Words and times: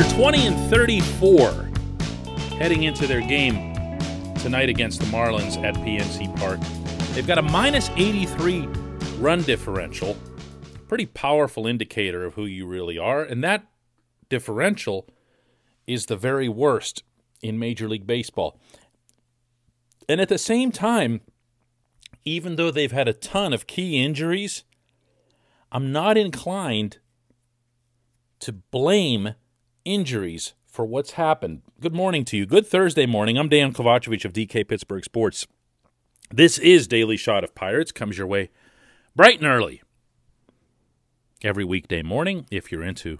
Are 0.00 0.10
20 0.14 0.46
and 0.46 0.70
34 0.70 1.70
heading 2.56 2.84
into 2.84 3.06
their 3.06 3.20
game 3.20 3.74
tonight 4.36 4.70
against 4.70 4.98
the 4.98 5.04
Marlins 5.08 5.62
at 5.62 5.74
PNC 5.74 6.34
Park. 6.38 6.58
They've 7.12 7.26
got 7.26 7.36
a 7.36 7.42
minus 7.42 7.90
83 7.90 8.66
run 9.18 9.42
differential, 9.42 10.16
pretty 10.88 11.04
powerful 11.04 11.66
indicator 11.66 12.24
of 12.24 12.32
who 12.32 12.46
you 12.46 12.66
really 12.66 12.96
are, 12.96 13.22
and 13.22 13.44
that 13.44 13.66
differential 14.30 15.06
is 15.86 16.06
the 16.06 16.16
very 16.16 16.48
worst 16.48 17.02
in 17.42 17.58
Major 17.58 17.86
League 17.86 18.06
Baseball. 18.06 18.58
And 20.08 20.18
at 20.18 20.30
the 20.30 20.38
same 20.38 20.72
time, 20.72 21.20
even 22.24 22.56
though 22.56 22.70
they've 22.70 22.90
had 22.90 23.06
a 23.06 23.12
ton 23.12 23.52
of 23.52 23.66
key 23.66 24.02
injuries, 24.02 24.64
I'm 25.70 25.92
not 25.92 26.16
inclined 26.16 27.00
to 28.38 28.50
blame 28.50 29.34
injuries 29.94 30.54
for 30.66 30.84
what's 30.84 31.12
happened. 31.12 31.62
Good 31.80 31.94
morning 31.94 32.24
to 32.26 32.36
you. 32.36 32.46
Good 32.46 32.66
Thursday 32.66 33.06
morning. 33.06 33.36
I'm 33.36 33.48
Dan 33.48 33.72
Kovacevic 33.72 34.24
of 34.24 34.32
DK 34.32 34.68
Pittsburgh 34.68 35.04
Sports. 35.04 35.48
This 36.32 36.58
is 36.58 36.86
Daily 36.86 37.16
Shot 37.16 37.42
of 37.42 37.56
Pirates. 37.56 37.90
Comes 37.90 38.16
your 38.16 38.28
way 38.28 38.50
bright 39.16 39.38
and 39.38 39.48
early 39.48 39.82
every 41.42 41.64
weekday 41.64 42.02
morning 42.02 42.46
if 42.52 42.70
you're 42.70 42.84
into 42.84 43.18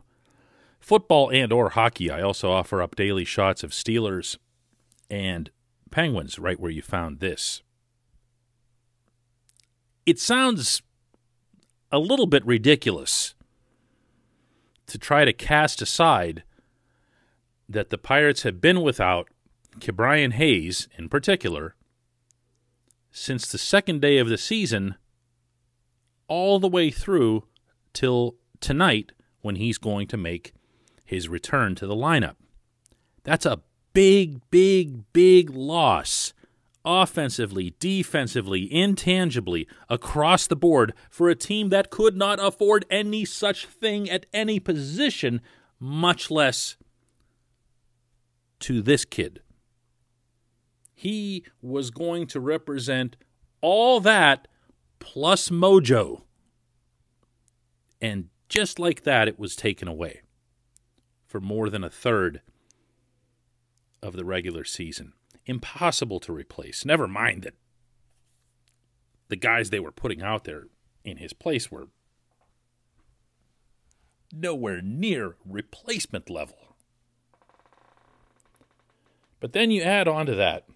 football 0.78 1.28
and 1.30 1.52
or 1.52 1.70
hockey. 1.70 2.08
I 2.08 2.22
also 2.22 2.52
offer 2.52 2.80
up 2.80 2.94
daily 2.94 3.24
shots 3.24 3.64
of 3.64 3.72
Steelers 3.72 4.38
and 5.10 5.50
Penguins 5.90 6.38
right 6.38 6.60
where 6.60 6.70
you 6.70 6.82
found 6.82 7.18
this. 7.18 7.62
It 10.06 10.20
sounds 10.20 10.82
a 11.90 11.98
little 11.98 12.26
bit 12.26 12.46
ridiculous 12.46 13.34
to 14.86 14.98
try 14.98 15.24
to 15.24 15.32
cast 15.32 15.82
aside 15.82 16.44
that 17.70 17.90
the 17.90 17.98
Pirates 17.98 18.42
have 18.42 18.60
been 18.60 18.82
without 18.82 19.28
Ke'Bryan 19.78 20.32
Hayes 20.32 20.88
in 20.98 21.08
particular 21.08 21.76
since 23.12 23.50
the 23.50 23.58
second 23.58 24.00
day 24.00 24.18
of 24.18 24.28
the 24.28 24.38
season 24.38 24.96
all 26.26 26.58
the 26.58 26.68
way 26.68 26.90
through 26.90 27.44
till 27.92 28.36
tonight 28.60 29.12
when 29.40 29.56
he's 29.56 29.78
going 29.78 30.06
to 30.08 30.16
make 30.16 30.52
his 31.04 31.28
return 31.28 31.74
to 31.76 31.86
the 31.86 31.94
lineup. 31.94 32.36
That's 33.24 33.46
a 33.46 33.62
big, 33.92 34.40
big, 34.50 35.12
big 35.12 35.50
loss 35.50 36.32
offensively, 36.84 37.74
defensively, 37.78 38.72
intangibly, 38.72 39.68
across 39.88 40.46
the 40.46 40.56
board 40.56 40.94
for 41.10 41.28
a 41.28 41.34
team 41.34 41.68
that 41.68 41.90
could 41.90 42.16
not 42.16 42.38
afford 42.42 42.86
any 42.90 43.24
such 43.24 43.66
thing 43.66 44.08
at 44.08 44.26
any 44.32 44.58
position, 44.58 45.40
much 45.78 46.30
less 46.30 46.76
to 48.60 48.82
this 48.82 49.04
kid. 49.04 49.40
He 50.94 51.44
was 51.62 51.90
going 51.90 52.26
to 52.28 52.40
represent 52.40 53.16
all 53.60 54.00
that 54.00 54.48
plus 54.98 55.48
mojo. 55.48 56.22
And 58.00 58.28
just 58.48 58.78
like 58.78 59.02
that, 59.02 59.28
it 59.28 59.38
was 59.38 59.56
taken 59.56 59.88
away 59.88 60.20
for 61.26 61.40
more 61.40 61.70
than 61.70 61.84
a 61.84 61.90
third 61.90 62.42
of 64.02 64.14
the 64.14 64.24
regular 64.24 64.64
season 64.64 65.12
impossible 65.46 66.20
to 66.20 66.32
replace. 66.32 66.84
Never 66.84 67.08
mind 67.08 67.42
that 67.42 67.54
the 69.28 69.36
guys 69.36 69.70
they 69.70 69.80
were 69.80 69.92
putting 69.92 70.22
out 70.22 70.44
there 70.44 70.64
in 71.04 71.16
his 71.16 71.32
place 71.32 71.70
were 71.70 71.88
nowhere 74.32 74.80
near 74.82 75.36
replacement 75.44 76.30
level. 76.30 76.69
But 79.40 79.52
then 79.52 79.70
you 79.70 79.82
add 79.82 80.06
on 80.06 80.26
to 80.26 80.34
that 80.34 80.66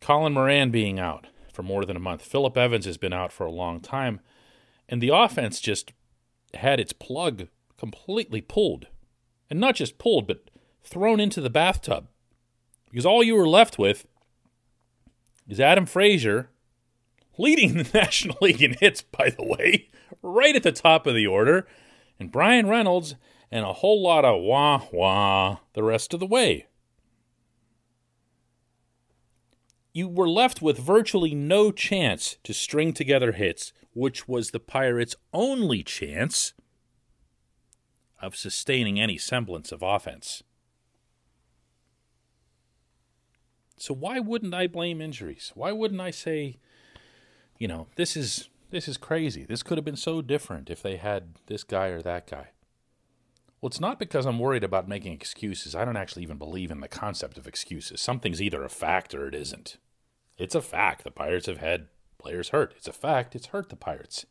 Colin 0.00 0.32
Moran 0.32 0.70
being 0.70 0.98
out 0.98 1.26
for 1.52 1.62
more 1.62 1.84
than 1.84 1.96
a 1.96 2.00
month. 2.00 2.22
Philip 2.22 2.56
Evans 2.56 2.84
has 2.84 2.96
been 2.96 3.12
out 3.12 3.32
for 3.32 3.44
a 3.44 3.52
long 3.52 3.80
time. 3.80 4.20
And 4.88 5.02
the 5.02 5.08
offense 5.08 5.60
just 5.60 5.92
had 6.54 6.80
its 6.80 6.92
plug 6.92 7.48
completely 7.76 8.40
pulled. 8.40 8.86
And 9.50 9.58
not 9.58 9.74
just 9.74 9.98
pulled, 9.98 10.26
but 10.26 10.50
thrown 10.82 11.20
into 11.20 11.40
the 11.40 11.50
bathtub. 11.50 12.06
Because 12.90 13.04
all 13.04 13.22
you 13.22 13.34
were 13.34 13.48
left 13.48 13.78
with 13.78 14.06
is 15.48 15.60
Adam 15.60 15.84
Frazier, 15.84 16.50
leading 17.38 17.74
the 17.74 17.90
National 17.94 18.36
League 18.40 18.62
in 18.62 18.74
hits, 18.74 19.02
by 19.02 19.30
the 19.30 19.44
way, 19.44 19.90
right 20.22 20.54
at 20.54 20.62
the 20.62 20.72
top 20.72 21.06
of 21.06 21.14
the 21.14 21.26
order, 21.26 21.66
and 22.20 22.32
Bryan 22.32 22.68
Reynolds, 22.68 23.14
and 23.50 23.64
a 23.64 23.72
whole 23.74 24.02
lot 24.02 24.24
of 24.24 24.42
wah 24.42 24.82
wah 24.92 25.58
the 25.72 25.82
rest 25.82 26.14
of 26.14 26.20
the 26.20 26.26
way. 26.26 26.67
You 29.92 30.08
were 30.08 30.28
left 30.28 30.62
with 30.62 30.78
virtually 30.78 31.34
no 31.34 31.72
chance 31.72 32.36
to 32.44 32.54
string 32.54 32.92
together 32.92 33.32
hits, 33.32 33.72
which 33.92 34.28
was 34.28 34.50
the 34.50 34.60
Pirates' 34.60 35.16
only 35.32 35.82
chance 35.82 36.52
of 38.20 38.36
sustaining 38.36 39.00
any 39.00 39.18
semblance 39.18 39.72
of 39.72 39.82
offense. 39.82 40.42
So 43.76 43.94
why 43.94 44.18
wouldn't 44.18 44.54
I 44.54 44.66
blame 44.66 45.00
injuries? 45.00 45.52
Why 45.54 45.72
wouldn't 45.72 46.00
I 46.00 46.10
say, 46.10 46.58
you 47.58 47.68
know, 47.68 47.86
this 47.96 48.16
is 48.16 48.48
this 48.70 48.88
is 48.88 48.96
crazy. 48.98 49.44
This 49.44 49.62
could 49.62 49.78
have 49.78 49.84
been 49.84 49.96
so 49.96 50.20
different 50.20 50.68
if 50.68 50.82
they 50.82 50.96
had 50.96 51.36
this 51.46 51.64
guy 51.64 51.86
or 51.86 52.02
that 52.02 52.26
guy. 52.26 52.48
Well, 53.60 53.68
it's 53.68 53.80
not 53.80 53.98
because 53.98 54.24
I'm 54.24 54.38
worried 54.38 54.64
about 54.64 54.88
making 54.88 55.12
excuses. 55.12 55.74
I 55.74 55.84
don't 55.84 55.96
actually 55.96 56.22
even 56.22 56.38
believe 56.38 56.70
in 56.70 56.80
the 56.80 56.88
concept 56.88 57.38
of 57.38 57.46
excuses. 57.46 58.00
Something's 58.00 58.40
either 58.40 58.62
a 58.62 58.68
fact 58.68 59.14
or 59.14 59.26
it 59.26 59.34
isn't. 59.34 59.78
It's 60.36 60.54
a 60.54 60.62
fact. 60.62 61.02
The 61.02 61.10
Pirates 61.10 61.46
have 61.46 61.58
had 61.58 61.88
players 62.18 62.50
hurt. 62.50 62.74
It's 62.76 62.86
a 62.86 62.92
fact. 62.92 63.34
It's 63.34 63.46
hurt 63.46 63.68
the 63.68 63.76
Pirates. 63.76 64.26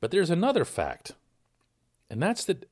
But 0.00 0.10
there's 0.10 0.30
another 0.30 0.64
fact, 0.64 1.12
and 2.10 2.22
that's 2.22 2.44
that 2.44 2.68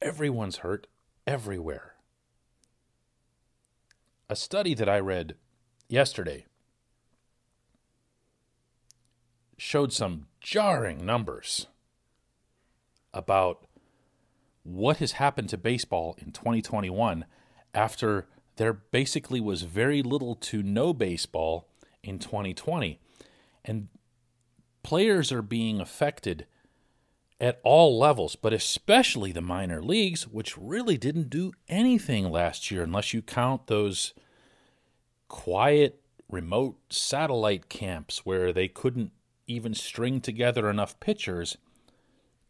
everyone's 0.00 0.58
hurt 0.58 0.86
everywhere 1.26 1.94
a 4.28 4.36
study 4.36 4.74
that 4.74 4.88
I 4.88 5.00
read 5.00 5.36
yesterday 5.88 6.44
showed 9.56 9.92
some 9.92 10.26
jarring 10.40 11.04
numbers 11.04 11.66
about 13.12 13.66
what 14.62 14.98
has 14.98 15.12
happened 15.12 15.48
to 15.48 15.56
baseball 15.56 16.14
in 16.18 16.30
2021 16.30 17.24
after 17.74 18.26
there 18.56 18.72
basically 18.72 19.40
was 19.40 19.62
very 19.62 20.02
little 20.02 20.34
to 20.34 20.62
no 20.62 20.92
baseball 20.92 21.68
in 22.02 22.18
2020. 22.18 22.98
And 23.64 23.88
players 24.82 25.32
are 25.32 25.42
being 25.42 25.80
affected 25.80 26.46
at 27.40 27.60
all 27.62 27.98
levels, 27.98 28.36
but 28.36 28.52
especially 28.52 29.32
the 29.32 29.40
minor 29.40 29.80
leagues, 29.80 30.26
which 30.26 30.58
really 30.58 30.96
didn't 30.96 31.30
do 31.30 31.52
anything 31.68 32.30
last 32.30 32.70
year 32.70 32.82
unless 32.82 33.14
you 33.14 33.22
count 33.22 33.68
those 33.68 34.12
quiet, 35.28 36.00
remote 36.28 36.78
satellite 36.90 37.68
camps 37.68 38.26
where 38.26 38.52
they 38.52 38.66
couldn't 38.66 39.12
even 39.46 39.72
string 39.72 40.20
together 40.20 40.68
enough 40.68 40.98
pitchers 41.00 41.56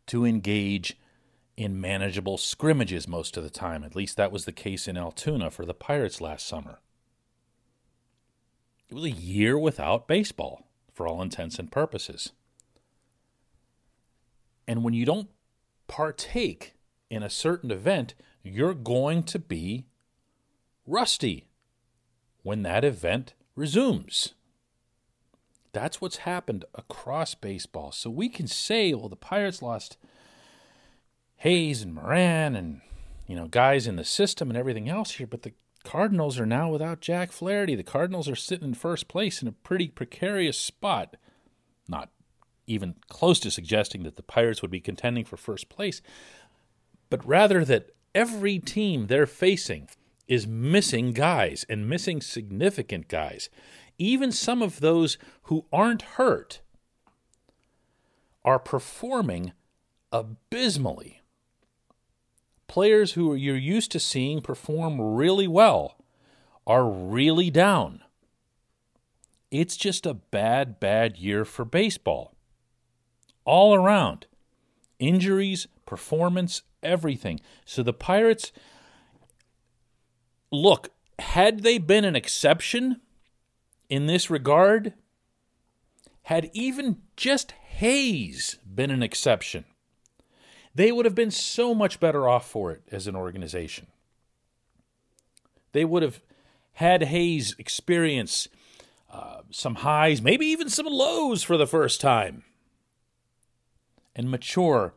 to 0.08 0.24
engage 0.24 0.98
in 1.56 1.80
manageable 1.80 2.38
scrimmages 2.38 3.08
most 3.08 3.36
of 3.36 3.42
the 3.42 3.50
time. 3.50 3.82
At 3.82 3.96
least 3.96 4.16
that 4.16 4.30
was 4.30 4.44
the 4.44 4.52
case 4.52 4.86
in 4.86 4.96
Altoona 4.96 5.50
for 5.50 5.64
the 5.64 5.74
Pirates 5.74 6.20
last 6.20 6.46
summer. 6.46 6.80
It 8.88 8.94
was 8.94 9.04
a 9.04 9.10
year 9.10 9.58
without 9.58 10.08
baseball 10.08 10.68
for 10.94 11.06
all 11.06 11.20
intents 11.20 11.58
and 11.58 11.70
purposes. 11.70 12.32
And 14.66 14.84
when 14.84 14.94
you 14.94 15.04
don't 15.04 15.30
partake 15.88 16.74
in 17.10 17.22
a 17.22 17.30
certain 17.30 17.70
event, 17.70 18.14
you're 18.42 18.74
going 18.74 19.22
to 19.24 19.38
be 19.38 19.86
rusty 20.86 21.48
when 22.42 22.62
that 22.62 22.84
event 22.84 23.34
resumes. 23.56 24.34
That's 25.72 26.00
what's 26.00 26.18
happened 26.18 26.64
across 26.74 27.34
baseball. 27.34 27.92
So 27.92 28.10
we 28.10 28.28
can 28.28 28.46
say, 28.46 28.94
well, 28.94 29.08
the 29.08 29.16
Pirates 29.16 29.60
lost 29.60 29.96
Hayes 31.38 31.82
and 31.82 31.94
Moran 31.94 32.56
and 32.56 32.80
you 33.26 33.36
know 33.36 33.46
guys 33.46 33.86
in 33.86 33.96
the 33.96 34.04
system 34.04 34.50
and 34.50 34.58
everything 34.58 34.88
else 34.88 35.12
here, 35.12 35.26
but 35.26 35.42
the 35.42 35.52
Cardinals 35.84 36.38
are 36.38 36.46
now 36.46 36.70
without 36.70 37.00
Jack 37.00 37.32
Flaherty. 37.32 37.74
The 37.74 37.82
Cardinals 37.82 38.28
are 38.28 38.36
sitting 38.36 38.68
in 38.68 38.74
first 38.74 39.08
place 39.08 39.40
in 39.40 39.48
a 39.48 39.52
pretty 39.52 39.88
precarious 39.88 40.58
spot. 40.58 41.16
Not 41.88 42.10
even 42.66 42.96
close 43.08 43.40
to 43.40 43.50
suggesting 43.50 44.02
that 44.02 44.16
the 44.16 44.22
Pirates 44.22 44.60
would 44.60 44.70
be 44.70 44.80
contending 44.80 45.24
for 45.24 45.36
first 45.36 45.68
place, 45.68 46.02
but 47.08 47.26
rather 47.26 47.64
that 47.64 47.90
every 48.14 48.58
team 48.58 49.06
they're 49.06 49.26
facing 49.26 49.88
is 50.26 50.46
missing 50.46 51.12
guys 51.12 51.64
and 51.68 51.88
missing 51.88 52.20
significant 52.20 53.08
guys. 53.08 53.48
Even 53.96 54.30
some 54.30 54.60
of 54.60 54.80
those 54.80 55.16
who 55.44 55.64
aren't 55.72 56.02
hurt 56.02 56.60
are 58.44 58.58
performing 58.58 59.52
abysmally. 60.12 61.22
Players 62.68 63.12
who 63.12 63.34
you're 63.34 63.56
used 63.56 63.90
to 63.92 63.98
seeing 64.00 64.40
perform 64.40 65.00
really 65.00 65.48
well 65.48 65.96
are 66.66 66.88
really 66.88 67.50
down. 67.50 68.02
It's 69.50 69.76
just 69.76 70.06
a 70.06 70.14
bad, 70.14 70.78
bad 70.78 71.16
year 71.16 71.44
for 71.44 71.64
baseball. 71.64 72.34
All 73.44 73.74
around. 73.74 74.26
Injuries, 74.98 75.66
performance, 75.86 76.62
everything. 76.82 77.40
So 77.64 77.82
the 77.82 77.94
Pirates, 77.94 78.52
look, 80.52 80.90
had 81.18 81.60
they 81.60 81.78
been 81.78 82.04
an 82.04 82.14
exception 82.14 83.00
in 83.88 84.06
this 84.06 84.28
regard, 84.28 84.92
had 86.24 86.50
even 86.52 86.98
just 87.16 87.52
Hayes 87.52 88.58
been 88.62 88.90
an 88.90 89.02
exception, 89.02 89.64
they 90.78 90.92
would 90.92 91.06
have 91.06 91.14
been 91.16 91.32
so 91.32 91.74
much 91.74 91.98
better 91.98 92.28
off 92.28 92.48
for 92.48 92.70
it 92.70 92.82
as 92.92 93.08
an 93.08 93.16
organization. 93.16 93.88
They 95.72 95.84
would 95.84 96.04
have 96.04 96.20
had 96.74 97.02
Hayes 97.02 97.56
experience 97.58 98.46
uh, 99.12 99.40
some 99.50 99.74
highs, 99.76 100.22
maybe 100.22 100.46
even 100.46 100.68
some 100.68 100.86
lows 100.86 101.42
for 101.42 101.56
the 101.56 101.66
first 101.66 102.00
time, 102.00 102.44
and 104.14 104.30
mature 104.30 104.94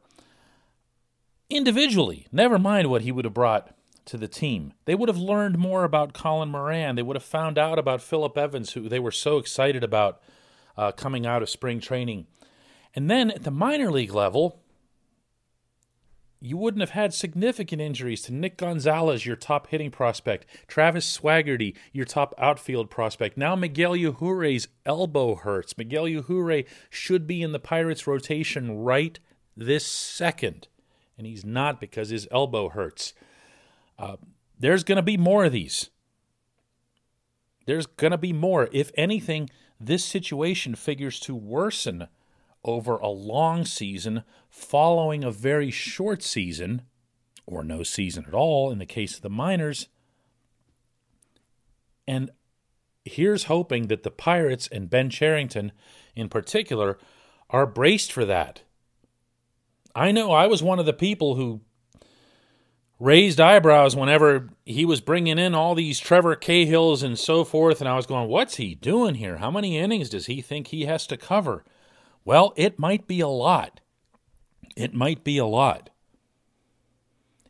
individually. 1.49 2.27
Never 2.31 2.59
mind 2.59 2.91
what 2.91 3.01
he 3.01 3.11
would 3.11 3.25
have 3.25 3.33
brought 3.33 3.75
to 4.05 4.17
the 4.17 4.27
team. 4.27 4.73
They 4.85 4.93
would 4.93 5.09
have 5.09 5.17
learned 5.17 5.57
more 5.57 5.83
about 5.83 6.13
Colin 6.13 6.49
Moran. 6.49 6.95
They 6.95 7.01
would 7.01 7.15
have 7.15 7.23
found 7.23 7.57
out 7.57 7.79
about 7.79 8.03
Philip 8.03 8.37
Evans, 8.37 8.73
who 8.73 8.87
they 8.87 8.99
were 8.99 9.09
so 9.09 9.39
excited 9.39 9.83
about 9.83 10.21
uh, 10.77 10.91
coming 10.91 11.25
out 11.25 11.41
of 11.41 11.49
spring 11.49 11.79
training. 11.79 12.27
And 12.93 13.09
then 13.09 13.31
at 13.31 13.41
the 13.41 13.49
minor 13.49 13.89
league 13.89 14.13
level, 14.13 14.60
you 16.43 16.57
wouldn't 16.57 16.81
have 16.81 16.89
had 16.89 17.13
significant 17.13 17.79
injuries 17.79 18.23
to 18.23 18.33
Nick 18.33 18.57
Gonzalez, 18.57 19.27
your 19.27 19.35
top 19.35 19.67
hitting 19.67 19.91
prospect, 19.91 20.47
Travis 20.67 21.05
Swaggerty, 21.05 21.75
your 21.93 22.05
top 22.05 22.33
outfield 22.39 22.89
prospect. 22.89 23.37
Now 23.37 23.55
Miguel 23.55 23.93
Yajure's 23.93 24.67
elbow 24.83 25.35
hurts. 25.35 25.77
Miguel 25.77 26.05
Yajure 26.05 26.65
should 26.89 27.27
be 27.27 27.43
in 27.43 27.51
the 27.51 27.59
Pirates 27.59 28.07
rotation 28.07 28.75
right 28.79 29.19
this 29.55 29.85
second, 29.85 30.67
and 31.15 31.27
he's 31.27 31.45
not 31.45 31.79
because 31.79 32.09
his 32.09 32.27
elbow 32.31 32.69
hurts. 32.69 33.13
Uh, 33.99 34.15
there's 34.59 34.83
going 34.83 34.95
to 34.95 35.03
be 35.03 35.17
more 35.17 35.45
of 35.45 35.51
these. 35.51 35.91
There's 37.67 37.85
going 37.85 38.11
to 38.11 38.17
be 38.17 38.33
more. 38.33 38.67
If 38.71 38.91
anything, 38.95 39.47
this 39.79 40.03
situation 40.03 40.73
figures 40.73 41.19
to 41.21 41.35
worsen 41.35 42.07
over 42.63 42.97
a 42.97 43.07
long 43.07 43.65
season 43.65 44.23
following 44.49 45.23
a 45.23 45.31
very 45.31 45.71
short 45.71 46.21
season, 46.21 46.83
or 47.45 47.63
no 47.63 47.83
season 47.83 48.25
at 48.27 48.33
all 48.33 48.71
in 48.71 48.77
the 48.77 48.85
case 48.85 49.15
of 49.15 49.21
the 49.21 49.29
Minors. 49.29 49.87
And 52.07 52.31
here's 53.05 53.45
hoping 53.45 53.87
that 53.87 54.03
the 54.03 54.11
Pirates 54.11 54.67
and 54.71 54.89
Ben 54.89 55.09
Cherington 55.09 55.71
in 56.15 56.29
particular 56.29 56.97
are 57.49 57.65
braced 57.65 58.11
for 58.11 58.25
that. 58.25 58.61
I 59.95 60.11
know 60.11 60.31
I 60.31 60.47
was 60.47 60.63
one 60.63 60.79
of 60.79 60.85
the 60.85 60.93
people 60.93 61.35
who 61.35 61.61
raised 62.99 63.41
eyebrows 63.41 63.95
whenever 63.95 64.49
he 64.63 64.85
was 64.85 65.01
bringing 65.01 65.39
in 65.39 65.55
all 65.55 65.73
these 65.73 65.99
Trevor 65.99 66.35
Cahills 66.35 67.01
and 67.01 67.17
so 67.17 67.43
forth, 67.43 67.81
and 67.81 67.89
I 67.89 67.95
was 67.95 68.05
going, 68.05 68.29
What's 68.29 68.55
he 68.55 68.75
doing 68.75 69.15
here? 69.15 69.37
How 69.37 69.51
many 69.51 69.77
innings 69.77 70.09
does 70.09 70.27
he 70.27 70.41
think 70.41 70.67
he 70.67 70.85
has 70.85 71.07
to 71.07 71.17
cover? 71.17 71.65
Well, 72.23 72.53
it 72.55 72.79
might 72.79 73.07
be 73.07 73.19
a 73.19 73.27
lot. 73.27 73.79
It 74.75 74.93
might 74.93 75.23
be 75.23 75.37
a 75.37 75.45
lot. 75.45 75.89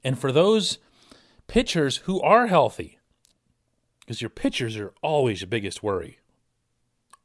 And 0.03 0.18
for 0.18 0.31
those 0.31 0.79
pitchers 1.47 1.97
who 1.97 2.21
are 2.21 2.47
healthy, 2.47 2.97
because 4.00 4.21
your 4.21 4.29
pitchers 4.29 4.77
are 4.77 4.94
always 5.01 5.41
your 5.41 5.47
biggest 5.47 5.83
worry. 5.83 6.19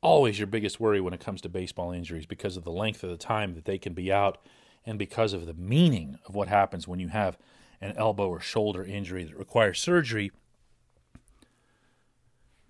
Always 0.02 0.38
your 0.38 0.46
biggest 0.46 0.78
worry 0.78 1.00
when 1.00 1.14
it 1.14 1.20
comes 1.20 1.40
to 1.40 1.48
baseball 1.48 1.90
injuries 1.90 2.26
because 2.26 2.56
of 2.56 2.64
the 2.64 2.70
length 2.70 3.02
of 3.02 3.10
the 3.10 3.16
time 3.16 3.54
that 3.54 3.64
they 3.64 3.78
can 3.78 3.92
be 3.92 4.12
out 4.12 4.38
and 4.84 4.98
because 4.98 5.32
of 5.32 5.46
the 5.46 5.54
meaning 5.54 6.18
of 6.26 6.34
what 6.34 6.48
happens 6.48 6.86
when 6.86 7.00
you 7.00 7.08
have 7.08 7.38
an 7.80 7.92
elbow 7.96 8.28
or 8.28 8.40
shoulder 8.40 8.84
injury 8.84 9.24
that 9.24 9.36
requires 9.36 9.80
surgery. 9.80 10.30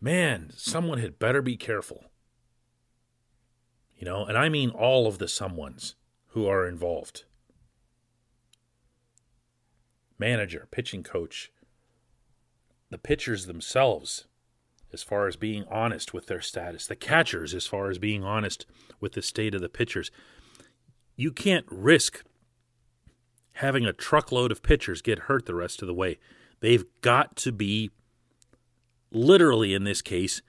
Man, 0.01 0.51
someone 0.57 0.99
had 0.99 1.19
better 1.19 1.43
be 1.43 1.57
careful. 1.57 2.05
You 3.97 4.05
know, 4.05 4.25
and 4.25 4.37
I 4.37 4.49
mean 4.49 4.71
all 4.71 5.07
of 5.07 5.19
the 5.19 5.27
someones 5.27 5.95
who 6.29 6.47
are 6.47 6.67
involved 6.67 7.25
manager, 10.19 10.67
pitching 10.71 11.03
coach, 11.03 11.51
the 12.91 12.99
pitchers 12.99 13.47
themselves, 13.47 14.27
as 14.93 15.03
far 15.03 15.27
as 15.27 15.37
being 15.37 15.65
honest 15.71 16.15
with 16.15 16.27
their 16.27 16.41
status, 16.41 16.87
the 16.87 16.97
catchers, 16.97 17.55
as 17.55 17.67
far 17.67 17.91
as 17.91 17.99
being 17.99 18.25
honest 18.25 18.67
with 19.01 19.13
the 19.13 19.23
state 19.23 19.55
of 19.55 19.61
the 19.61 19.69
pitchers. 19.69 20.11
You 21.17 21.33
can't 21.33 21.67
risk 21.71 22.25
having 23.55 23.85
a 23.85 23.93
truckload 23.93 24.53
of 24.53 24.63
pitchers 24.63 25.03
get 25.03 25.21
hurt 25.21 25.47
the 25.47 25.55
rest 25.55 25.83
of 25.83 25.89
the 25.89 25.95
way. 25.95 26.19
They've 26.61 26.85
got 27.01 27.37
to 27.37 27.53
be, 27.53 27.91
literally 29.11 29.75
in 29.75 29.85
this 29.85 30.03
case, 30.03 30.43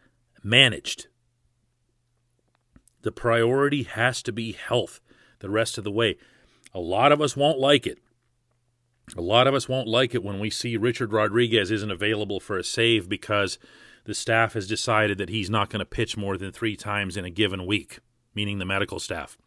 managed. 0.43 1.07
The 3.01 3.11
priority 3.11 3.83
has 3.83 4.21
to 4.23 4.31
be 4.31 4.53
health 4.53 4.99
the 5.39 5.49
rest 5.49 5.77
of 5.77 5.83
the 5.83 5.91
way. 5.91 6.17
A 6.73 6.79
lot 6.79 7.11
of 7.11 7.21
us 7.21 7.35
won't 7.35 7.59
like 7.59 7.85
it. 7.85 7.99
A 9.15 9.21
lot 9.21 9.47
of 9.47 9.55
us 9.55 9.69
won't 9.69 9.88
like 9.88 10.13
it 10.13 10.23
when 10.23 10.39
we 10.39 10.49
see 10.49 10.75
Richard 10.75 11.13
Rodriguez 11.13 11.71
isn't 11.71 11.91
available 11.91 12.39
for 12.39 12.57
a 12.57 12.63
save 12.63 13.07
because 13.07 13.57
the 14.03 14.13
staff 14.13 14.53
has 14.53 14.67
decided 14.67 15.17
that 15.17 15.29
he's 15.29 15.49
not 15.49 15.69
going 15.69 15.79
to 15.79 15.85
pitch 15.85 16.17
more 16.17 16.38
than 16.38 16.51
three 16.51 16.75
times 16.75 17.15
in 17.15 17.23
a 17.23 17.29
given 17.29 17.65
week, 17.65 17.99
meaning 18.35 18.57
the 18.57 18.65
medical 18.65 19.00
staff. 19.00 19.38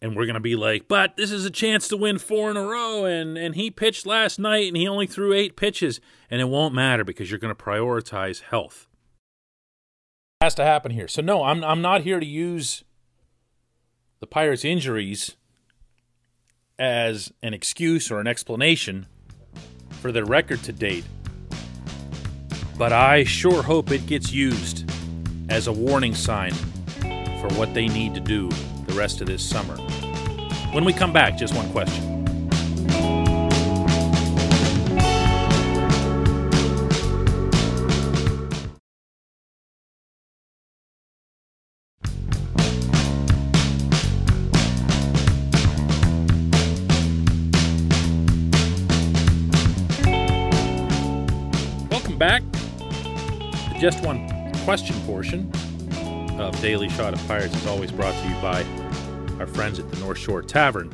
And 0.00 0.14
we're 0.14 0.26
going 0.26 0.34
to 0.34 0.40
be 0.40 0.56
like, 0.56 0.86
but 0.86 1.16
this 1.16 1.32
is 1.32 1.44
a 1.44 1.50
chance 1.50 1.88
to 1.88 1.96
win 1.96 2.18
four 2.18 2.50
in 2.50 2.56
a 2.56 2.62
row, 2.62 3.06
and, 3.06 3.36
and 3.36 3.54
he 3.54 3.70
pitched 3.70 4.06
last 4.06 4.38
night 4.38 4.68
and 4.68 4.76
he 4.76 4.86
only 4.86 5.06
threw 5.06 5.32
eight 5.32 5.56
pitches, 5.56 6.00
and 6.30 6.40
it 6.40 6.48
won't 6.48 6.74
matter 6.74 7.02
because 7.02 7.30
you're 7.30 7.40
going 7.40 7.54
to 7.54 7.60
prioritize 7.60 8.42
health 8.42 8.86
has 10.46 10.54
to 10.54 10.64
happen 10.64 10.92
here. 10.92 11.08
So 11.08 11.22
no, 11.22 11.42
I'm 11.42 11.64
I'm 11.64 11.82
not 11.82 12.02
here 12.02 12.20
to 12.20 12.26
use 12.26 12.84
the 14.20 14.28
Pirates' 14.28 14.64
injuries 14.64 15.34
as 16.78 17.32
an 17.42 17.52
excuse 17.52 18.12
or 18.12 18.20
an 18.20 18.28
explanation 18.28 19.06
for 20.00 20.12
their 20.12 20.24
record 20.24 20.62
to 20.62 20.72
date. 20.72 21.04
But 22.78 22.92
I 22.92 23.24
sure 23.24 23.60
hope 23.60 23.90
it 23.90 24.06
gets 24.06 24.30
used 24.30 24.88
as 25.48 25.66
a 25.66 25.72
warning 25.72 26.14
sign 26.14 26.52
for 27.40 27.48
what 27.54 27.74
they 27.74 27.88
need 27.88 28.14
to 28.14 28.20
do 28.20 28.48
the 28.86 28.94
rest 28.94 29.20
of 29.20 29.26
this 29.26 29.42
summer. 29.42 29.76
When 30.72 30.84
we 30.84 30.92
come 30.92 31.12
back, 31.12 31.36
just 31.36 31.56
one 31.56 31.68
question. 31.72 32.15
Just 53.78 54.02
one 54.02 54.26
question 54.64 54.96
portion 55.02 55.52
of 56.40 56.58
Daily 56.62 56.88
Shot 56.88 57.12
of 57.12 57.28
Pirates 57.28 57.54
is 57.54 57.66
always 57.66 57.92
brought 57.92 58.14
to 58.14 58.28
you 58.28 58.34
by 58.36 58.64
our 59.38 59.46
friends 59.46 59.78
at 59.78 59.90
the 59.90 59.98
North 59.98 60.16
Shore 60.16 60.40
Tavern. 60.40 60.90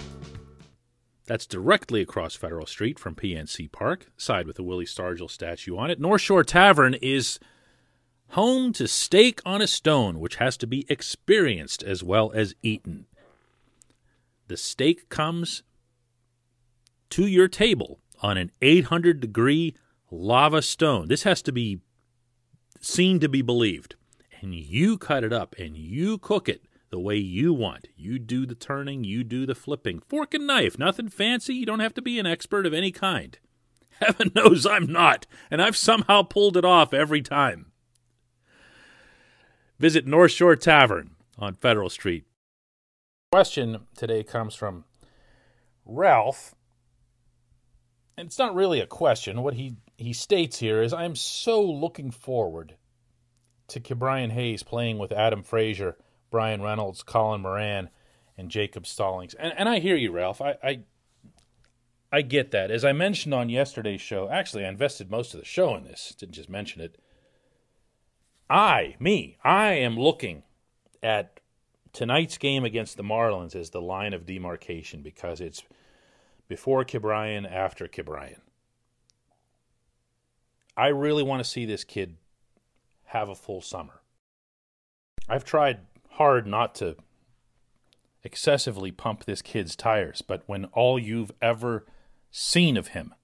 That's 1.27 1.47
directly 1.47 2.01
across 2.01 2.35
Federal 2.35 2.67
Street 2.67 2.99
from 2.99 3.15
PNC 3.15 3.71
Park, 3.71 4.11
side 4.17 4.49
with 4.49 4.57
the 4.57 4.65
Willie 4.65 4.85
Stargell 4.85 5.31
statue 5.31 5.77
on 5.77 5.93
it. 5.93 6.01
North 6.01 6.21
Shore 6.21 6.43
Tavern 6.43 6.95
is 6.95 7.39
home 8.31 8.73
to 8.73 8.89
steak 8.89 9.41
on 9.47 9.63
a 9.63 9.69
stone, 9.69 10.19
which 10.19 10.37
has 10.37 10.57
to 10.57 10.67
be 10.67 10.85
experienced 10.89 11.85
as 11.85 12.03
well 12.03 12.33
as 12.35 12.57
eaten. 12.65 13.07
The 14.49 14.57
steak 14.57 15.09
comes 15.09 15.63
to 17.11 17.29
your 17.29 17.47
table 17.47 18.01
on 18.23 18.37
an 18.37 18.51
800 18.61 19.21
degree 19.21 19.77
lava 20.13 20.63
stone. 20.63 21.09
This 21.09 21.23
has 21.25 21.43
to 21.43 21.53
be 21.53 21.81
seen 22.81 23.19
to 23.21 23.29
be 23.29 23.43
believed. 23.43 23.97
And 24.41 24.55
you 24.55 24.99
cut 24.99 25.25
it 25.25 25.33
up 25.33 25.55
and 25.59 25.77
you 25.77 26.19
cook 26.19 26.49
it 26.49 26.63
the 26.91 26.99
way 27.01 27.17
you 27.17 27.55
want. 27.55 27.89
You 27.97 28.19
do 28.19 28.45
the 28.45 28.55
turning, 28.55 29.05
you 29.05 29.25
do 29.25 29.47
the 29.47 29.55
flipping. 29.55 30.01
Fork 30.01 30.35
and 30.35 30.47
knife, 30.47 30.79
nothing 30.79 31.09
fancy. 31.09 31.55
You 31.55 31.67
don't 31.67 31.81
have 31.81 31.95
to 31.95 32.03
be 32.03 32.19
an 32.19 32.27
expert 32.27 32.67
of 32.67 32.75
any 32.75 32.93
kind. 32.93 33.39
Heaven 34.01 34.33
knows 34.35 34.67
I'm 34.67 34.87
not, 34.87 35.27
and 35.51 35.63
I've 35.63 35.77
somehow 35.77 36.23
pulled 36.23 36.57
it 36.57 36.65
off 36.65 36.93
every 36.93 37.23
time. 37.23 37.73
Visit 39.79 40.07
North 40.07 40.33
Shore 40.33 40.57
Tavern 40.57 41.13
on 41.39 41.55
Federal 41.55 41.89
Street. 41.89 42.25
Question 43.31 43.87
today 43.97 44.23
comes 44.23 44.55
from 44.55 44.85
Ralph, 45.87 46.55
and 48.17 48.27
it's 48.27 48.39
not 48.39 48.55
really 48.55 48.81
a 48.81 48.87
question, 48.87 49.43
what 49.43 49.55
he, 49.55 49.77
he 49.97 50.13
states 50.13 50.59
here 50.59 50.83
is 50.83 50.93
I'm 50.93 51.17
so 51.17 51.63
looking 51.63 52.11
forward 52.11 52.77
to 53.69 53.81
Ke'Bryan 53.81 54.33
Hayes 54.33 54.63
playing 54.63 54.99
with 54.99 55.13
Adam 55.13 55.43
Frazier, 55.43 55.97
Bryan 56.31 56.63
Reynolds, 56.63 57.03
Colin 57.03 57.41
Moran, 57.41 57.91
and 58.37 58.51
Jacob 58.51 58.87
Stallings. 58.87 59.35
And, 59.35 59.53
and 59.57 59.69
I 59.69 59.79
hear 59.79 59.97
you, 59.97 60.13
Ralph. 60.13 60.41
I, 60.41 60.57
I 60.63 60.81
I 62.13 62.21
get 62.21 62.51
that. 62.51 62.71
As 62.71 62.85
I 62.85 62.93
mentioned 62.93 63.33
on 63.33 63.49
yesterday's 63.49 64.03
show, 64.03 64.29
actually, 64.29 64.67
I 64.67 64.69
invested 64.69 65.11
most 65.11 65.33
of 65.33 65.41
the 65.41 65.47
show 65.47 65.75
in 65.75 65.85
this, 65.85 66.15
didn't 66.19 66.35
just 66.35 66.51
mention 66.51 66.83
it. 66.83 66.99
I, 68.51 68.97
me, 69.01 69.39
I 69.43 69.73
am 69.73 69.99
looking 69.99 70.43
at 71.03 71.41
tonight's 71.95 72.37
game 72.37 72.65
against 72.65 72.99
the 72.99 73.03
Marlins 73.03 73.57
as 73.57 73.71
the 73.71 73.81
line 73.81 74.13
of 74.13 74.27
demarcation 74.27 75.01
because 75.01 75.41
it's 75.41 75.63
before 76.53 76.85
Ke'Bryan, 76.85 77.51
after 77.51 77.89
Ke'Bryan. 77.89 78.41
I 80.77 80.89
really 80.89 81.23
want 81.23 81.43
to 81.43 81.49
see 81.49 81.65
this 81.65 81.83
kid 81.83 82.19
have 83.05 83.31
a 83.31 83.35
full 83.35 83.63
summer. 83.63 84.03
I've 85.31 85.47
tried 85.47 85.79
hard 86.11 86.47
not 86.47 86.75
to 86.75 86.97
excessively 88.23 88.91
pump 88.91 89.25
this 89.25 89.41
kid's 89.41 89.75
tires, 89.75 90.21
but 90.21 90.43
when 90.45 90.67
all 90.75 90.99
you've 90.99 91.33
ever 91.41 91.87
seen 92.31 92.77
of 92.77 92.89
him 92.89 93.15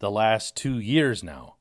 the 0.00 0.10
last 0.10 0.56
two 0.56 0.80
years 0.80 1.22
now 1.22 1.54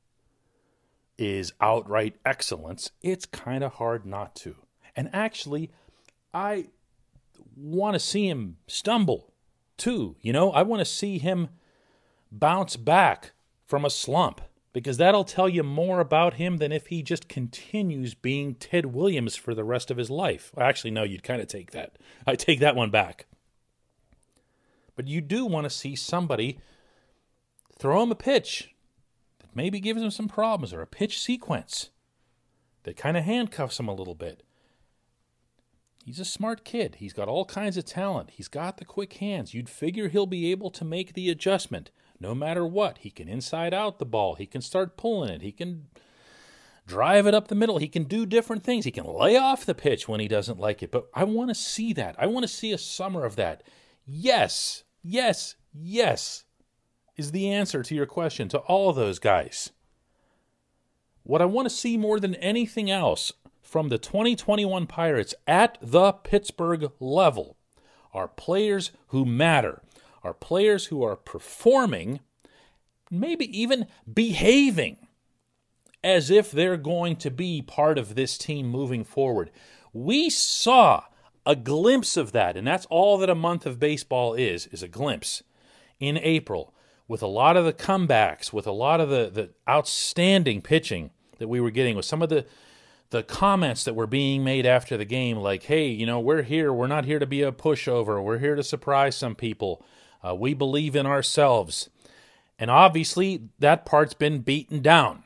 is 1.20 1.54
outright 1.62 2.16
excellence, 2.26 2.90
it's 3.04 3.28
kind 3.28 3.64
of 3.64 3.74
hard 3.74 4.08
not 4.08 4.36
to. 4.38 4.56
And 4.96 5.08
actually, 5.14 5.70
I 6.34 6.70
want 7.56 7.94
to 7.94 8.00
see 8.00 8.28
him 8.28 8.58
stumble 8.66 9.31
too. 9.82 10.16
You 10.22 10.32
know, 10.32 10.52
I 10.52 10.62
want 10.62 10.80
to 10.80 10.86
see 10.86 11.18
him 11.18 11.50
bounce 12.32 12.78
back 12.78 13.32
from 13.66 13.84
a 13.84 13.90
slump 13.90 14.42
because 14.74 14.98
that'll 14.98 15.24
tell 15.24 15.50
you 15.50 15.64
more 15.64 16.00
about 16.00 16.36
him 16.36 16.58
than 16.58 16.72
if 16.72 16.88
he 16.88 17.02
just 17.02 17.28
continues 17.28 18.14
being 18.14 18.54
Ted 18.56 18.86
Williams 18.88 19.36
for 19.36 19.54
the 19.54 19.64
rest 19.64 19.90
of 19.92 19.98
his 19.98 20.10
life. 20.10 20.52
Actually, 20.58 20.92
no, 20.92 21.04
you'd 21.04 21.24
kind 21.24 21.42
of 21.42 21.48
take 21.48 21.72
that. 21.72 21.98
I 22.28 22.36
take 22.36 22.60
that 22.60 22.76
one 22.76 22.92
back. 22.92 23.26
But 24.96 25.08
you 25.08 25.20
do 25.20 25.46
want 25.46 25.66
to 25.66 25.70
see 25.70 25.96
somebody 25.96 26.60
throw 27.78 28.04
him 28.04 28.12
a 28.12 28.16
pitch 28.16 28.76
that 29.40 29.56
maybe 29.56 29.80
gives 29.80 30.02
him 30.02 30.12
some 30.12 30.28
problems 30.28 30.74
or 30.74 30.82
a 30.82 30.88
pitch 30.88 31.20
sequence 31.20 31.90
that 32.84 32.98
kind 32.98 33.18
of 33.18 33.24
handcuffs 33.24 33.80
him 33.80 33.88
a 33.88 33.96
little 33.96 34.16
bit. 34.16 34.44
He's 36.04 36.20
a 36.20 36.26
smart 36.26 36.66
kid. 36.66 36.96
He's 37.00 37.14
got 37.14 37.28
all 37.28 37.46
kinds 37.46 37.78
of 37.78 37.86
talent. 37.86 38.32
He's 38.32 38.48
got 38.48 38.78
the 38.78 38.86
quick 38.86 39.14
hands. 39.14 39.54
You'd 39.54 39.70
figure 39.70 40.10
he'll 40.10 40.26
be 40.26 40.52
able 40.52 40.72
to 40.72 40.84
make 40.84 41.14
the 41.14 41.30
adjustment 41.30 41.92
no 42.20 42.34
matter 42.34 42.66
what. 42.66 43.00
He 43.00 43.12
can 43.12 43.28
inside 43.28 43.74
out 43.74 44.00
the 44.00 44.06
ball. 44.06 44.36
He 44.36 44.46
can 44.46 44.62
start 44.62 44.98
pulling 44.98 45.30
it. 45.30 45.42
He 45.42 45.52
can 45.52 45.88
drive 46.88 47.28
it 47.28 47.34
up 47.34 47.48
the 47.48 47.56
middle. 47.56 47.78
He 47.78 47.88
can 47.88 48.04
do 48.04 48.26
different 48.26 48.64
things. 48.64 48.86
He 48.86 48.92
can 48.92 49.06
lay 49.06 49.38
off 49.38 49.66
the 49.66 49.76
pitch 49.76 50.08
when 50.08 50.20
he 50.20 50.28
doesn't 50.28 50.60
like 50.60 50.82
it. 50.82 50.92
But 50.92 51.08
I 51.14 51.24
want 51.24 51.50
to 51.50 51.56
see 51.56 51.94
that. 51.94 52.16
I 52.18 52.26
want 52.28 52.44
to 52.44 52.48
see 52.48 52.72
a 52.72 52.78
summer 52.78 53.24
of 53.24 53.36
that. 53.36 53.64
Yes, 54.06 54.84
yes, 55.04 55.56
yes 55.74 56.46
is 57.18 57.32
the 57.32 57.52
answer 57.52 57.84
to 57.84 57.96
your 57.96 58.06
question 58.06 58.50
to 58.50 58.58
all 58.60 58.94
those 58.94 59.20
guys. 59.20 59.72
What 61.24 61.42
I 61.42 61.46
want 61.46 61.68
to 61.68 61.76
see 61.76 61.98
more 61.98 62.20
than 62.20 62.36
anything 62.36 62.90
else 62.90 63.32
from 63.72 63.88
the 63.88 63.98
2021 63.98 64.86
Pirates 64.86 65.34
at 65.48 65.78
the 65.82 66.12
Pittsburgh 66.12 66.92
level 67.00 67.56
are 68.14 68.28
players 68.28 68.92
who 69.08 69.24
matter, 69.24 69.82
are 70.26 70.34
players 70.34 70.88
who 70.88 71.02
are 71.02 71.16
performing, 71.16 72.20
maybe 73.10 73.46
even 73.58 73.88
behaving 74.14 74.98
as 76.04 76.30
if 76.30 76.52
they're 76.52 76.76
going 76.76 77.16
to 77.16 77.32
be 77.32 77.62
part 77.62 77.98
of 77.98 78.16
this 78.16 78.38
team 78.38 78.68
moving 78.68 79.06
forward. 79.06 79.50
We 79.94 80.30
saw 80.30 81.06
a 81.46 81.56
glimpse 81.56 82.18
of 82.18 82.34
that, 82.34 82.58
and 82.58 82.68
that's 82.68 82.86
all 82.88 83.18
that 83.20 83.30
a 83.30 83.36
month 83.36 83.66
of 83.66 83.80
baseball 83.80 84.34
is, 84.34 84.68
is 84.68 84.84
a 84.84 84.90
glimpse 84.90 85.44
in 85.98 86.18
April 86.18 86.74
with 87.08 87.24
a 87.24 87.28
lot 87.28 87.56
of 87.56 87.64
the 87.64 87.72
comebacks, 87.72 88.52
with 88.52 88.68
a 88.68 88.74
lot 88.74 89.00
of 89.00 89.10
the, 89.10 89.30
the 89.30 89.52
outstanding 89.70 90.62
pitching 90.62 91.12
that 91.38 91.48
we 91.48 91.62
were 91.62 91.72
getting, 91.72 91.96
with 91.96 92.04
some 92.04 92.22
of 92.22 92.28
the 92.28 92.46
the 93.12 93.24
comments 93.24 93.84
that 93.84 93.94
were 93.94 94.08
being 94.08 94.44
made 94.44 94.66
after 94.66 94.96
the 94.96 95.06
game, 95.06 95.38
like, 95.38 95.64
hey, 95.64 95.88
you 95.88 96.06
know, 96.06 96.20
we're 96.20 96.44
here. 96.44 96.72
We're 96.74 96.88
not 96.88 97.06
here 97.06 97.20
to 97.20 97.26
be 97.26 97.44
a 97.44 97.52
pushover. 97.52 98.24
We're 98.24 98.40
here 98.40 98.56
to 98.56 98.64
surprise 98.64 99.18
some 99.18 99.36
people. 99.36 99.86
Uh, 100.26 100.34
we 100.34 100.54
believe 100.54 100.96
in 100.96 101.06
ourselves. 101.06 101.90
And 102.58 102.72
obviously, 102.72 103.50
that 103.60 103.86
part's 103.86 104.14
been 104.14 104.40
beaten 104.40 104.82
down. 104.82 105.24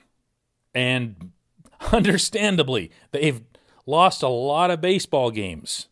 And 0.73 1.31
understandably, 1.91 2.91
they've 3.11 3.41
lost 3.85 4.23
a 4.23 4.27
lot 4.27 4.71
of 4.71 4.81
baseball 4.81 5.29
games 5.29 5.87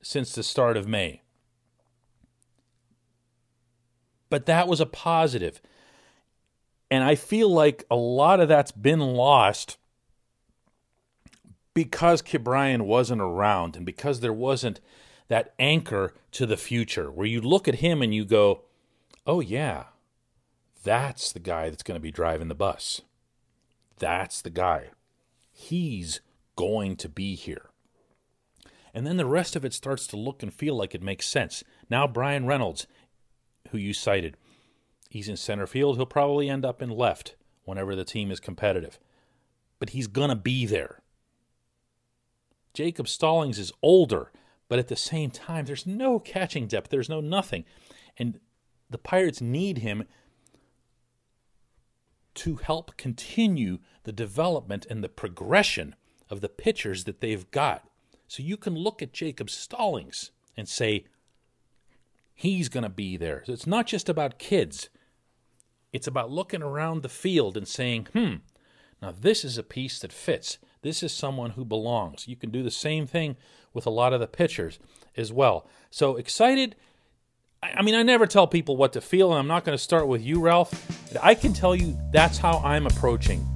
since 0.00 0.32
the 0.32 0.42
start 0.42 0.78
of 0.78 0.88
May. 0.88 1.20
But 4.30 4.46
that 4.46 4.68
was 4.68 4.80
a 4.80 4.86
positive. 4.86 5.60
And 6.90 7.04
I 7.04 7.14
feel 7.14 7.50
like 7.50 7.84
a 7.90 7.96
lot 7.96 8.40
of 8.40 8.48
that's 8.48 8.72
been 8.72 9.00
lost 9.00 9.76
because 11.74 12.22
Ke'Bryan 12.22 12.82
wasn't 12.82 13.20
around 13.20 13.76
and 13.76 13.86
because 13.86 14.20
there 14.20 14.32
wasn't 14.32 14.80
that 15.28 15.54
anchor 15.58 16.14
to 16.32 16.46
the 16.46 16.56
future 16.56 17.10
where 17.10 17.26
you 17.26 17.40
look 17.40 17.68
at 17.68 17.76
him 17.76 18.02
and 18.02 18.14
you 18.14 18.24
go, 18.24 18.62
oh, 19.26 19.40
yeah, 19.40 19.84
that's 20.82 21.32
the 21.32 21.38
guy 21.38 21.68
that's 21.68 21.82
going 21.82 21.96
to 21.96 22.02
be 22.02 22.10
driving 22.10 22.48
the 22.48 22.54
bus. 22.54 23.02
That's 23.98 24.40
the 24.40 24.50
guy. 24.50 24.90
He's 25.52 26.20
going 26.56 26.96
to 26.96 27.08
be 27.08 27.34
here. 27.34 27.70
And 28.94 29.06
then 29.06 29.16
the 29.16 29.26
rest 29.26 29.54
of 29.54 29.64
it 29.64 29.74
starts 29.74 30.06
to 30.08 30.16
look 30.16 30.42
and 30.42 30.52
feel 30.52 30.74
like 30.74 30.94
it 30.94 31.02
makes 31.02 31.26
sense. 31.26 31.62
Now, 31.90 32.06
Bryan 32.06 32.46
Reynolds, 32.46 32.86
who 33.70 33.78
you 33.78 33.92
cited, 33.92 34.36
he's 35.10 35.28
in 35.28 35.36
center 35.36 35.66
field. 35.66 35.96
He'll 35.96 36.06
probably 36.06 36.48
end 36.48 36.64
up 36.64 36.80
in 36.80 36.90
left 36.90 37.36
whenever 37.64 37.94
the 37.94 38.04
team 38.04 38.30
is 38.30 38.40
competitive. 38.40 38.98
But 39.78 39.90
he's 39.90 40.06
going 40.06 40.30
to 40.30 40.36
be 40.36 40.64
there. 40.64 41.00
Jacob 42.78 43.08
Stallings 43.08 43.58
is 43.58 43.72
older, 43.82 44.30
but 44.68 44.78
at 44.78 44.86
the 44.86 44.94
same 44.94 45.32
time, 45.32 45.64
there's 45.64 45.84
no 45.84 46.20
catching 46.20 46.68
depth. 46.68 46.90
There's 46.90 47.08
no 47.08 47.20
nothing. 47.20 47.64
And 48.16 48.38
the 48.88 48.98
Pirates 48.98 49.40
need 49.40 49.78
him 49.78 50.04
to 52.34 52.54
help 52.54 52.96
continue 52.96 53.80
the 54.04 54.12
development 54.12 54.86
and 54.88 55.02
the 55.02 55.08
progression 55.08 55.96
of 56.30 56.40
the 56.40 56.48
pitchers 56.48 57.02
that 57.02 57.20
they've 57.20 57.50
got. 57.50 57.82
So 58.28 58.44
you 58.44 58.56
can 58.56 58.76
look 58.76 59.02
at 59.02 59.12
Jacob 59.12 59.50
Stallings 59.50 60.30
and 60.56 60.68
say, 60.68 61.04
he's 62.32 62.68
going 62.68 62.84
to 62.84 62.88
be 62.88 63.16
there. 63.16 63.42
So 63.44 63.54
it's 63.54 63.66
not 63.66 63.88
just 63.88 64.08
about 64.08 64.38
kids, 64.38 64.88
it's 65.92 66.06
about 66.06 66.30
looking 66.30 66.62
around 66.62 67.02
the 67.02 67.08
field 67.08 67.56
and 67.56 67.66
saying, 67.66 68.06
hmm, 68.12 68.34
now 69.02 69.12
this 69.20 69.44
is 69.44 69.58
a 69.58 69.64
piece 69.64 69.98
that 69.98 70.12
fits. 70.12 70.58
This 70.82 71.02
is 71.02 71.12
someone 71.12 71.50
who 71.50 71.64
belongs. 71.64 72.28
You 72.28 72.36
can 72.36 72.50
do 72.50 72.62
the 72.62 72.70
same 72.70 73.06
thing 73.06 73.36
with 73.72 73.86
a 73.86 73.90
lot 73.90 74.12
of 74.12 74.20
the 74.20 74.26
pitchers 74.26 74.78
as 75.16 75.32
well. 75.32 75.66
So 75.90 76.16
excited. 76.16 76.76
I 77.62 77.82
mean, 77.82 77.94
I 77.94 78.02
never 78.02 78.26
tell 78.26 78.46
people 78.46 78.76
what 78.76 78.92
to 78.92 79.00
feel, 79.00 79.30
and 79.32 79.38
I'm 79.38 79.48
not 79.48 79.64
going 79.64 79.76
to 79.76 79.82
start 79.82 80.06
with 80.06 80.22
you, 80.22 80.40
Ralph. 80.40 80.72
I 81.20 81.34
can 81.34 81.52
tell 81.52 81.74
you 81.74 81.98
that's 82.12 82.38
how 82.38 82.58
I'm 82.58 82.86
approaching 82.86 83.46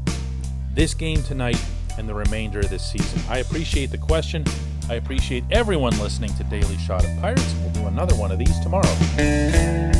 this 0.74 0.92
game 0.94 1.22
tonight 1.22 1.62
and 1.98 2.08
the 2.08 2.14
remainder 2.14 2.60
of 2.60 2.70
this 2.70 2.90
season. 2.90 3.20
I 3.28 3.38
appreciate 3.38 3.90
the 3.90 3.98
question. 3.98 4.44
I 4.88 4.94
appreciate 4.94 5.44
everyone 5.50 5.96
listening 6.00 6.34
to 6.34 6.44
Daily 6.44 6.76
Shot 6.78 7.04
of 7.04 7.20
Pirates. 7.20 7.54
We'll 7.60 7.70
do 7.70 7.86
another 7.86 8.16
one 8.16 8.32
of 8.32 8.38
these 8.38 8.58
tomorrow. 8.60 9.91